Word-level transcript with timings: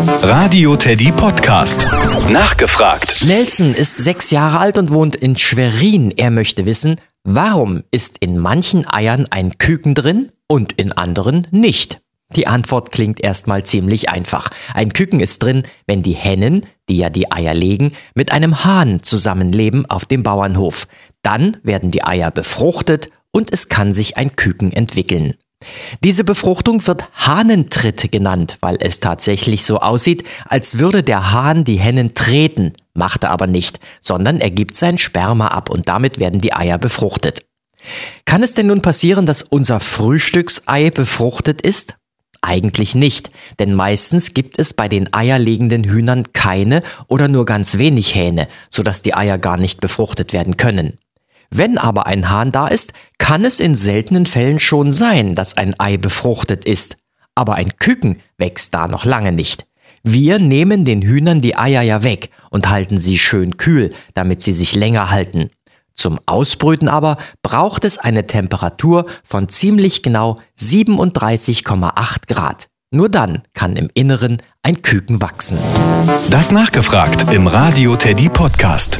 Radio 0.00 0.76
Teddy 0.76 1.12
Podcast. 1.12 1.78
Nachgefragt. 2.30 3.22
Nelson 3.26 3.74
ist 3.74 3.98
sechs 3.98 4.30
Jahre 4.30 4.58
alt 4.58 4.78
und 4.78 4.90
wohnt 4.90 5.14
in 5.14 5.36
Schwerin. 5.36 6.10
Er 6.16 6.30
möchte 6.30 6.64
wissen, 6.64 6.96
warum 7.22 7.82
ist 7.90 8.16
in 8.18 8.38
manchen 8.38 8.86
Eiern 8.90 9.26
ein 9.28 9.58
Küken 9.58 9.94
drin 9.94 10.32
und 10.46 10.72
in 10.72 10.92
anderen 10.92 11.46
nicht? 11.50 12.00
Die 12.34 12.46
Antwort 12.46 12.92
klingt 12.92 13.22
erstmal 13.22 13.64
ziemlich 13.64 14.08
einfach. 14.08 14.48
Ein 14.72 14.94
Küken 14.94 15.20
ist 15.20 15.42
drin, 15.42 15.64
wenn 15.86 16.02
die 16.02 16.14
Hennen, 16.14 16.64
die 16.88 16.96
ja 16.96 17.10
die 17.10 17.30
Eier 17.30 17.52
legen, 17.52 17.92
mit 18.14 18.32
einem 18.32 18.64
Hahn 18.64 19.02
zusammenleben 19.02 19.84
auf 19.84 20.06
dem 20.06 20.22
Bauernhof. 20.22 20.86
Dann 21.22 21.58
werden 21.62 21.90
die 21.90 22.04
Eier 22.04 22.30
befruchtet 22.30 23.10
und 23.32 23.52
es 23.52 23.68
kann 23.68 23.92
sich 23.92 24.16
ein 24.16 24.34
Küken 24.34 24.72
entwickeln. 24.72 25.34
Diese 26.02 26.24
Befruchtung 26.24 26.86
wird 26.86 27.08
Hahnentritt 27.14 28.10
genannt, 28.10 28.56
weil 28.60 28.78
es 28.80 29.00
tatsächlich 29.00 29.64
so 29.64 29.78
aussieht, 29.78 30.24
als 30.46 30.78
würde 30.78 31.02
der 31.02 31.32
Hahn 31.32 31.64
die 31.64 31.78
Hennen 31.78 32.14
treten, 32.14 32.72
macht 32.94 33.24
er 33.24 33.30
aber 33.30 33.46
nicht, 33.46 33.78
sondern 34.00 34.40
er 34.40 34.50
gibt 34.50 34.74
sein 34.74 34.96
Sperma 34.98 35.48
ab 35.48 35.68
und 35.68 35.88
damit 35.88 36.18
werden 36.18 36.40
die 36.40 36.54
Eier 36.54 36.78
befruchtet. 36.78 37.40
Kann 38.24 38.42
es 38.42 38.54
denn 38.54 38.66
nun 38.68 38.82
passieren, 38.82 39.26
dass 39.26 39.42
unser 39.42 39.80
Frühstücksei 39.80 40.90
befruchtet 40.90 41.60
ist? 41.60 41.96
Eigentlich 42.42 42.94
nicht, 42.94 43.30
denn 43.58 43.74
meistens 43.74 44.32
gibt 44.32 44.58
es 44.58 44.72
bei 44.72 44.88
den 44.88 45.12
eierlegenden 45.12 45.84
Hühnern 45.84 46.32
keine 46.32 46.82
oder 47.06 47.28
nur 47.28 47.44
ganz 47.44 47.76
wenig 47.76 48.14
Hähne, 48.14 48.48
sodass 48.70 49.02
die 49.02 49.14
Eier 49.14 49.36
gar 49.36 49.58
nicht 49.58 49.82
befruchtet 49.82 50.32
werden 50.32 50.56
können. 50.56 50.98
Wenn 51.50 51.78
aber 51.78 52.06
ein 52.06 52.30
Hahn 52.30 52.52
da 52.52 52.68
ist, 52.68 52.92
kann 53.30 53.44
es 53.44 53.60
in 53.60 53.76
seltenen 53.76 54.26
Fällen 54.26 54.58
schon 54.58 54.90
sein, 54.90 55.36
dass 55.36 55.56
ein 55.56 55.78
Ei 55.78 55.98
befruchtet 55.98 56.64
ist. 56.64 56.96
Aber 57.36 57.54
ein 57.54 57.76
Küken 57.76 58.20
wächst 58.38 58.74
da 58.74 58.88
noch 58.88 59.04
lange 59.04 59.30
nicht. 59.30 59.68
Wir 60.02 60.40
nehmen 60.40 60.84
den 60.84 61.00
Hühnern 61.00 61.40
die 61.40 61.56
Eier 61.56 61.82
ja 61.82 62.02
weg 62.02 62.30
und 62.50 62.70
halten 62.70 62.98
sie 62.98 63.18
schön 63.18 63.56
kühl, 63.56 63.92
damit 64.14 64.42
sie 64.42 64.52
sich 64.52 64.74
länger 64.74 65.10
halten. 65.10 65.50
Zum 65.94 66.18
Ausbrüten 66.26 66.88
aber 66.88 67.18
braucht 67.40 67.84
es 67.84 67.98
eine 67.98 68.26
Temperatur 68.26 69.06
von 69.22 69.48
ziemlich 69.48 70.02
genau 70.02 70.40
37,8 70.58 72.26
Grad. 72.26 72.66
Nur 72.90 73.08
dann 73.08 73.42
kann 73.54 73.76
im 73.76 73.90
Inneren 73.94 74.42
ein 74.64 74.82
Küken 74.82 75.22
wachsen. 75.22 75.56
Das 76.30 76.50
nachgefragt 76.50 77.32
im 77.32 77.46
Radio 77.46 77.94
Teddy 77.94 78.28
Podcast. 78.28 78.98